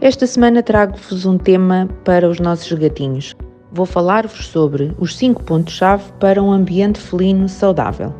Esta 0.00 0.28
semana 0.28 0.62
trago-vos 0.62 1.26
um 1.26 1.36
tema 1.36 1.88
para 2.04 2.28
os 2.28 2.38
nossos 2.38 2.72
gatinhos. 2.78 3.34
Vou 3.72 3.84
falar-vos 3.84 4.46
sobre 4.46 4.94
os 4.96 5.16
5 5.16 5.42
pontos-chave 5.42 6.04
para 6.20 6.40
um 6.40 6.52
ambiente 6.52 7.00
felino 7.00 7.48
saudável. 7.48 8.14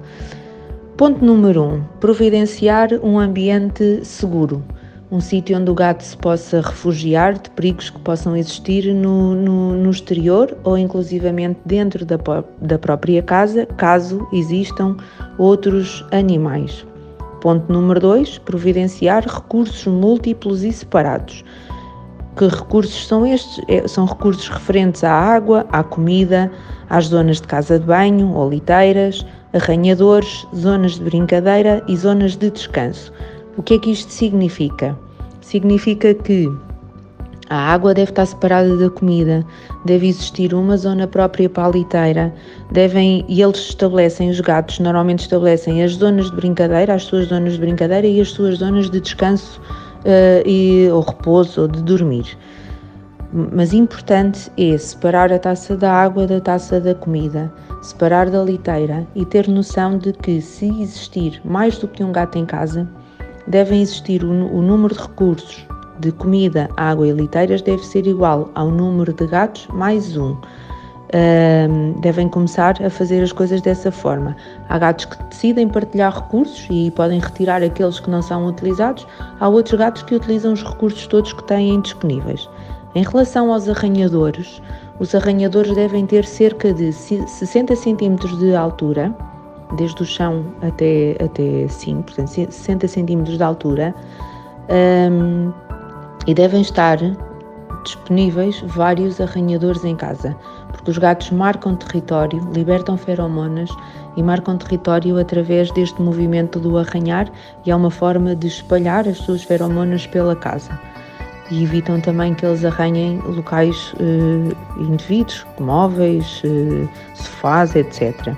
Ponto 0.96 1.24
número 1.24 1.62
1: 1.62 1.74
um, 1.74 1.84
providenciar 2.00 2.88
um 3.00 3.16
ambiente 3.16 4.04
seguro, 4.04 4.60
um 5.08 5.20
sítio 5.20 5.56
onde 5.56 5.70
o 5.70 5.74
gato 5.74 6.02
se 6.02 6.16
possa 6.16 6.60
refugiar 6.60 7.34
de 7.34 7.48
perigos 7.50 7.90
que 7.90 8.00
possam 8.00 8.36
existir 8.36 8.92
no, 8.92 9.36
no, 9.36 9.74
no 9.74 9.90
exterior 9.90 10.58
ou 10.64 10.76
inclusivamente 10.76 11.60
dentro 11.64 12.04
da, 12.04 12.18
da 12.60 12.76
própria 12.76 13.22
casa, 13.22 13.66
caso 13.76 14.26
existam 14.32 14.96
outros 15.38 16.04
animais. 16.10 16.84
Ponto 17.40 17.72
número 17.72 18.00
2: 18.00 18.38
providenciar 18.38 19.24
recursos 19.26 19.86
múltiplos 19.86 20.62
e 20.64 20.72
separados. 20.72 21.44
Que 22.36 22.46
recursos 22.46 23.06
são 23.06 23.26
estes? 23.26 23.64
É, 23.68 23.86
são 23.86 24.06
recursos 24.06 24.48
referentes 24.48 25.02
à 25.02 25.12
água, 25.12 25.66
à 25.70 25.82
comida, 25.82 26.50
às 26.88 27.06
zonas 27.06 27.40
de 27.40 27.46
casa 27.46 27.78
de 27.78 27.86
banho 27.86 28.32
ou 28.32 28.50
liteiras, 28.50 29.26
arranhadores, 29.52 30.46
zonas 30.54 30.92
de 30.94 31.04
brincadeira 31.04 31.82
e 31.88 31.96
zonas 31.96 32.36
de 32.36 32.50
descanso. 32.50 33.12
O 33.56 33.62
que 33.62 33.74
é 33.74 33.78
que 33.78 33.90
isto 33.90 34.12
significa? 34.12 34.96
Significa 35.40 36.14
que 36.14 36.48
a 37.50 37.56
água 37.56 37.94
deve 37.94 38.10
estar 38.10 38.26
separada 38.26 38.76
da 38.76 38.90
comida, 38.90 39.44
deve 39.84 40.08
existir 40.08 40.52
uma 40.52 40.76
zona 40.76 41.06
própria 41.06 41.48
para 41.48 41.66
a 41.66 41.70
liteira, 41.70 42.34
devem, 42.70 43.24
e 43.28 43.40
eles 43.40 43.58
estabelecem, 43.58 44.28
os 44.28 44.40
gatos 44.40 44.78
normalmente 44.78 45.20
estabelecem 45.20 45.82
as 45.82 45.92
zonas 45.92 46.30
de 46.30 46.36
brincadeira, 46.36 46.94
as 46.94 47.04
suas 47.04 47.26
zonas 47.26 47.54
de 47.54 47.60
brincadeira 47.60 48.06
e 48.06 48.20
as 48.20 48.30
suas 48.30 48.58
zonas 48.58 48.90
de 48.90 49.00
descanso 49.00 49.60
uh, 50.00 50.46
e, 50.46 50.88
ou 50.90 51.00
repouso 51.00 51.62
ou 51.62 51.68
de 51.68 51.82
dormir. 51.82 52.36
Mas 53.32 53.72
importante 53.72 54.50
é 54.56 54.76
separar 54.76 55.32
a 55.32 55.38
taça 55.38 55.76
da 55.76 55.92
água 55.92 56.26
da 56.26 56.40
taça 56.40 56.80
da 56.80 56.94
comida, 56.94 57.52
separar 57.82 58.30
da 58.30 58.42
liteira 58.42 59.06
e 59.14 59.24
ter 59.24 59.48
noção 59.48 59.98
de 59.98 60.12
que 60.12 60.40
se 60.40 60.66
existir 60.82 61.40
mais 61.44 61.78
do 61.78 61.88
que 61.88 62.02
um 62.02 62.12
gato 62.12 62.38
em 62.38 62.46
casa, 62.46 62.88
devem 63.46 63.80
existir 63.80 64.22
o, 64.24 64.30
o 64.30 64.62
número 64.62 64.94
de 64.94 65.00
recursos 65.00 65.66
de 65.98 66.12
comida, 66.12 66.68
água 66.76 67.06
e 67.06 67.12
liteiras 67.12 67.62
deve 67.62 67.84
ser 67.84 68.06
igual 68.06 68.50
ao 68.54 68.70
número 68.70 69.12
de 69.12 69.26
gatos 69.26 69.66
mais 69.68 70.16
um. 70.16 70.36
Um, 71.14 71.98
devem 72.00 72.28
começar 72.28 72.82
a 72.82 72.90
fazer 72.90 73.22
as 73.22 73.32
coisas 73.32 73.62
dessa 73.62 73.90
forma. 73.90 74.36
Há 74.68 74.78
gatos 74.78 75.06
que 75.06 75.22
decidem 75.24 75.66
partilhar 75.66 76.14
recursos 76.14 76.66
e 76.70 76.90
podem 76.90 77.18
retirar 77.18 77.62
aqueles 77.62 77.98
que 77.98 78.10
não 78.10 78.20
são 78.20 78.46
utilizados, 78.46 79.06
há 79.40 79.48
outros 79.48 79.78
gatos 79.78 80.02
que 80.02 80.14
utilizam 80.14 80.52
os 80.52 80.62
recursos 80.62 81.06
todos 81.06 81.32
que 81.32 81.42
têm 81.44 81.80
disponíveis. 81.80 82.48
Em 82.94 83.02
relação 83.02 83.52
aos 83.52 83.68
arranhadores, 83.68 84.60
os 84.98 85.14
arranhadores 85.14 85.74
devem 85.74 86.04
ter 86.04 86.24
cerca 86.24 86.74
de 86.74 86.92
60 86.92 87.74
cm 87.74 88.16
de 88.38 88.54
altura, 88.54 89.14
desde 89.76 90.02
o 90.02 90.04
chão 90.04 90.44
até, 90.62 91.16
até 91.24 91.64
assim, 91.64 92.02
portanto 92.02 92.28
60 92.28 92.86
cm 92.86 93.22
de 93.24 93.42
altura, 93.42 93.94
e 96.28 96.34
devem 96.34 96.60
estar 96.60 96.98
disponíveis 97.82 98.60
vários 98.66 99.18
arranhadores 99.18 99.82
em 99.82 99.96
casa, 99.96 100.36
porque 100.70 100.90
os 100.90 100.98
gatos 100.98 101.30
marcam 101.30 101.74
território, 101.74 102.46
libertam 102.52 102.98
feromonas 102.98 103.70
e 104.14 104.22
marcam 104.22 104.58
território 104.58 105.18
através 105.18 105.70
deste 105.70 106.00
movimento 106.02 106.60
do 106.60 106.76
arranhar 106.76 107.30
e 107.64 107.70
é 107.70 107.74
uma 107.74 107.90
forma 107.90 108.36
de 108.36 108.46
espalhar 108.46 109.08
as 109.08 109.16
suas 109.16 109.42
feromonas 109.42 110.06
pela 110.06 110.36
casa. 110.36 110.78
E 111.50 111.64
evitam 111.64 111.98
também 111.98 112.34
que 112.34 112.44
eles 112.44 112.62
arranhem 112.62 113.22
locais 113.22 113.94
eh, 113.98 114.82
indevidos, 114.82 115.46
móveis, 115.58 116.42
eh, 116.44 116.86
sofás, 117.14 117.74
etc. 117.74 118.34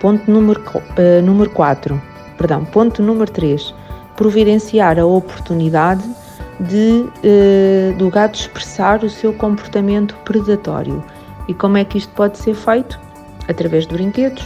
Ponto 0.00 0.28
número 0.28 0.60
4, 0.64 0.82
eh, 0.96 1.22
número 1.22 1.52
perdão, 2.36 2.64
ponto 2.64 3.00
número 3.04 3.30
3, 3.30 3.72
providenciar 4.16 4.98
a 4.98 5.06
oportunidade 5.06 6.02
de, 6.60 7.04
uh, 7.24 7.96
do 7.98 8.10
gato 8.10 8.34
expressar 8.34 9.02
o 9.04 9.10
seu 9.10 9.32
comportamento 9.32 10.14
predatório. 10.24 11.02
E 11.48 11.54
como 11.54 11.76
é 11.76 11.84
que 11.84 11.98
isto 11.98 12.12
pode 12.14 12.38
ser 12.38 12.54
feito? 12.54 12.98
Através 13.48 13.86
de 13.86 13.94
brinquedos, 13.94 14.42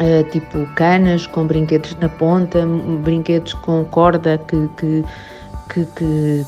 uh, 0.00 0.30
tipo 0.30 0.66
canas 0.74 1.26
com 1.26 1.46
brinquedos 1.46 1.96
na 2.00 2.08
ponta, 2.08 2.66
brinquedos 3.02 3.54
com 3.54 3.84
corda 3.84 4.38
que, 4.38 4.68
que 4.76 5.04
que, 5.72 5.86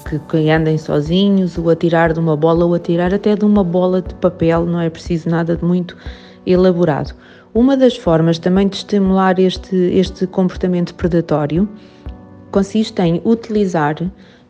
que, 0.05 0.19
que, 0.19 0.51
andem 0.51 0.77
sozinhos, 0.77 1.57
o 1.57 1.71
atirar 1.71 2.13
de 2.13 2.21
uma 2.21 2.37
bola, 2.37 2.67
ou 2.67 2.75
atirar 2.75 3.15
até 3.15 3.35
de 3.35 3.43
uma 3.43 3.65
bola 3.65 4.03
de 4.03 4.15
papel, 4.17 4.67
não 4.67 4.79
é 4.79 4.91
preciso 4.91 5.31
nada 5.31 5.57
de 5.57 5.65
muito 5.65 5.97
elaborado. 6.45 7.15
Uma 7.55 7.77
das 7.77 7.97
formas 7.97 8.39
também 8.39 8.69
de 8.69 8.77
estimular 8.77 9.39
este, 9.39 9.75
este 9.77 10.27
comportamento 10.27 10.95
predatório 10.95 11.67
consiste 12.55 13.03
em 13.03 13.21
utilizar 13.25 13.97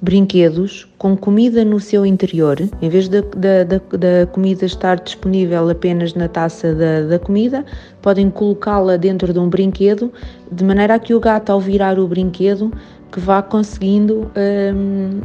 brinquedos 0.02 0.86
com 0.98 1.16
comida 1.16 1.64
no 1.64 1.80
seu 1.80 2.04
interior, 2.04 2.60
em 2.82 2.88
vez 2.90 3.08
da, 3.08 3.22
da, 3.22 3.64
da 3.64 4.26
comida 4.30 4.66
estar 4.66 5.00
disponível 5.00 5.70
apenas 5.70 6.12
na 6.12 6.28
taça 6.28 6.74
da, 6.74 7.00
da 7.00 7.18
comida, 7.18 7.64
podem 8.02 8.28
colocá-la 8.28 8.98
dentro 8.98 9.32
de 9.32 9.38
um 9.38 9.48
brinquedo, 9.48 10.12
de 10.52 10.62
maneira 10.62 10.96
a 10.96 10.98
que 10.98 11.14
o 11.14 11.20
gato, 11.20 11.50
ao 11.50 11.58
virar 11.58 11.98
o 11.98 12.06
brinquedo, 12.06 12.70
que 13.10 13.18
vá 13.18 13.40
conseguindo 13.40 14.30
hum, 14.74 15.22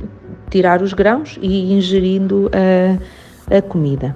tirar 0.49 0.81
os 0.81 0.93
grãos 0.93 1.37
e 1.41 1.73
ingerindo 1.73 2.49
a, 2.53 3.57
a 3.57 3.61
comida. 3.61 4.15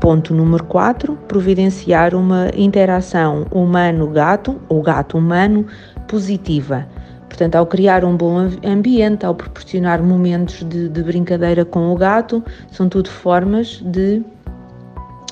Ponto 0.00 0.34
número 0.34 0.64
4: 0.64 1.16
providenciar 1.28 2.12
uma 2.12 2.50
interação 2.56 3.46
humano-gato 3.52 4.56
ou 4.68 4.82
gato-humano 4.82 5.64
positiva 6.08 6.84
Portanto, 7.28 7.54
ao 7.56 7.66
criar 7.66 8.04
um 8.04 8.16
bom 8.16 8.48
ambiente, 8.64 9.24
ao 9.24 9.34
proporcionar 9.34 10.02
momentos 10.02 10.64
de, 10.64 10.88
de 10.88 11.02
brincadeira 11.02 11.64
com 11.64 11.92
o 11.92 11.96
gato, 11.96 12.42
são 12.72 12.88
tudo 12.88 13.10
formas 13.10 13.80
de, 13.84 14.22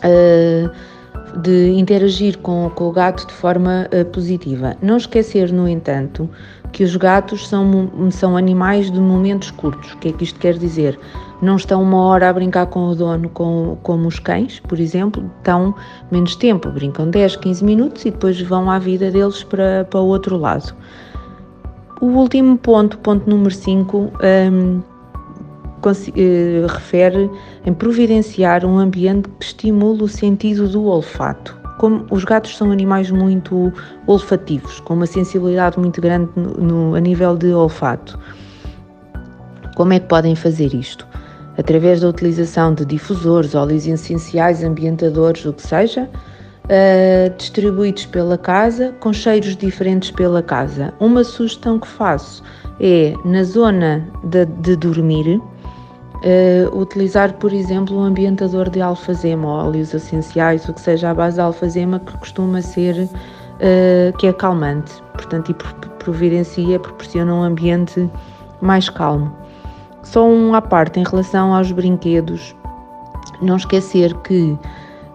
uh, 0.05 1.41
de 1.41 1.71
interagir 1.71 2.39
com, 2.39 2.71
com, 2.75 2.89
o 2.89 2.93
gato 2.93 3.27
de 3.27 3.33
forma 3.33 3.89
uh, 3.93 4.05
positiva. 4.07 4.77
Não 4.83 4.99
esquecer, 4.99 5.51
no 5.53 5.67
entanto, 5.67 6.29
que 6.73 6.84
os 6.84 6.95
gatos 6.95 7.49
são, 7.49 7.91
são 8.11 8.37
animais 8.37 8.91
de 8.91 9.01
momentos 9.01 9.51
curtos. 9.51 9.95
O 9.95 9.97
que 9.99 10.09
é 10.09 10.13
que 10.13 10.25
isto 10.25 10.39
quer 10.39 10.59
dizer? 10.59 10.99
Não 11.41 11.57
estão 11.57 11.83
uma 11.83 12.03
hora 12.03 12.28
a 12.28 12.33
brincar 12.33 12.67
com 12.67 12.89
o 12.89 12.95
dono 12.95 13.28
com, 13.31 13.78
como 13.83 14.07
os 14.07 14.19
cães, 14.19 14.61
por 14.61 14.78
exemplo, 14.78 15.31
estão 15.39 15.75
menos 16.11 16.37
tempo, 16.37 16.71
brincam 16.71 17.09
10, 17.09 17.37
15 17.37 17.65
minutos 17.65 18.05
e 18.05 18.11
depois 18.11 18.41
vão 18.41 18.71
à 18.71 18.78
vida 18.78 19.11
deles 19.11 19.43
para, 19.43 19.87
para 19.89 20.01
o 20.01 20.07
outro 20.07 20.37
lado. 20.37 20.75
O 22.01 22.07
último 22.07 22.59
ponto, 22.59 22.99
ponto 22.99 23.29
número 23.29 23.55
5, 23.55 23.97
um, 23.97 24.79
uh, 24.79 26.66
refere 26.69 27.31
em 27.65 27.72
providenciar 27.72 28.66
um 28.66 28.78
ambiente 28.78 29.31
que 29.41 29.47
estimule 29.47 30.03
o 30.03 30.09
sentido 30.09 30.69
do 30.69 30.84
olfato. 30.84 31.57
Como 31.78 32.07
os 32.10 32.22
gatos 32.25 32.57
são 32.57 32.71
animais 32.71 33.10
muito 33.10 33.72
olfativos, 34.07 34.81
com 34.81 34.93
uma 34.93 35.07
sensibilidade 35.07 35.78
muito 35.78 36.01
grande 36.01 36.31
no, 36.37 36.51
no, 36.54 36.95
a 36.95 37.01
nível 37.01 37.34
de 37.34 37.53
olfato. 37.53 38.19
Como 39.75 39.95
é 39.95 40.01
que 40.01 40.07
podem 40.07 40.34
fazer 40.34 40.75
isto? 40.75 41.07
Através 41.57 42.03
da 42.03 42.09
utilização 42.09 42.75
de 42.75 42.84
difusores, 42.84 43.54
óleos 43.54 43.87
essenciais, 43.87 44.63
ambientadores, 44.63 45.47
o 45.47 45.53
que 45.54 45.66
seja, 45.66 46.10
uh, 46.66 47.36
distribuídos 47.36 48.07
pela 48.07 48.36
casa, 48.36 48.95
com 49.01 49.13
cheiros 49.13 49.57
diferentes 49.57 50.10
pela 50.10 50.42
casa. 50.42 50.92
Uma 51.01 51.24
sugestão 51.24 51.78
que 51.78 51.89
faço 51.89 52.42
é, 52.80 53.15
na 53.24 53.42
zona 53.45 54.07
de, 54.24 54.45
de 54.45 54.77
dormir, 54.77 55.41
uh, 55.41 56.78
utilizar, 56.78 57.34
por 57.34 57.53
exemplo, 57.53 57.98
um 57.98 58.03
ambientador 58.03 58.68
de 58.68 58.80
alfazema 58.80 59.48
óleos 59.48 59.95
essenciais, 59.95 60.68
o 60.68 60.74
que 60.74 60.80
seja 60.80 61.10
à 61.10 61.15
base 61.15 61.36
de 61.36 61.42
alfazema, 61.42 61.98
que 62.01 62.16
costuma 62.18 62.60
ser, 62.60 62.97
uh, 63.04 64.16
que 64.18 64.27
é 64.27 64.33
calmante, 64.33 64.92
portanto, 65.15 65.51
e 65.51 65.54
providencia, 66.03 66.78
proporciona 66.78 67.34
um 67.34 67.42
ambiente 67.42 68.09
mais 68.60 68.89
calmo. 68.89 69.33
Só 70.03 70.24
um 70.24 70.54
à 70.54 70.63
parte 70.63 71.01
em 71.01 71.04
relação 71.04 71.53
aos 71.53 71.72
brinquedos, 71.72 72.54
não 73.42 73.57
esquecer 73.57 74.15
que 74.18 74.57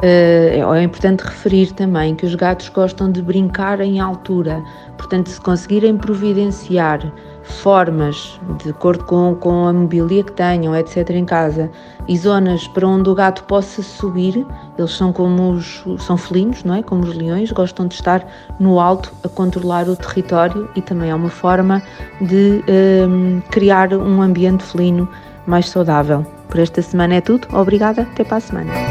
eh, 0.02 0.60
é 0.60 0.84
importante 0.84 1.22
referir 1.22 1.72
também 1.74 2.16
que 2.16 2.26
os 2.26 2.36
gatos 2.36 2.70
gostam 2.70 3.12
de 3.12 3.22
brincar 3.22 3.80
em 3.82 4.00
altura, 4.00 4.64
portanto, 4.98 5.30
se 5.30 5.40
conseguirem 5.40 5.98
providenciar 5.98 7.12
formas, 7.44 8.40
de 8.64 8.70
acordo 8.70 9.04
com, 9.04 9.36
com 9.36 9.68
a 9.68 9.74
mobília 9.74 10.24
que 10.24 10.32
tenham, 10.32 10.76
etc., 10.76 11.10
em 11.12 11.26
casa, 11.26 11.70
e 12.08 12.18
zonas 12.18 12.68
para 12.68 12.88
onde 12.88 13.10
o 13.10 13.16
gato 13.16 13.44
possa 13.44 13.82
subir, 13.82 14.46
eles 14.78 14.92
são 14.92 15.12
como 15.12 15.52
os 15.52 15.84
são 16.00 16.18
felinos, 16.18 16.64
não 16.64 16.76
é? 16.76 16.84
Como 16.84 17.04
os 17.04 17.16
leões, 17.16 17.52
gostam 17.52 17.88
de 17.88 17.96
estar 17.96 18.26
no 18.60 18.80
alto 18.80 19.12
a 19.24 19.30
controlar 19.30 19.88
o 19.88 19.96
território 19.96 20.70
e 20.76 20.82
também 20.82 21.10
é 21.10 21.16
uma 21.16 21.30
forma 21.30 21.82
de 22.20 22.64
um, 22.68 23.38
ehm, 23.38 23.42
criar 23.50 23.94
um 23.94 24.22
ambiente 24.22 24.64
felino 24.64 25.08
mais 25.46 25.70
saudável. 25.70 26.26
Por 26.48 26.60
esta 26.60 26.82
semana 26.82 27.16
é 27.16 27.22
tudo. 27.22 27.48
Obrigada, 27.54 28.02
até 28.02 28.24
para 28.24 28.38
a 28.38 28.42
semana. 28.42 28.91